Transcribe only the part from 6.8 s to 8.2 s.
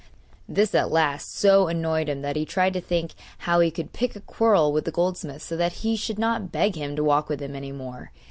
to walk with him any more.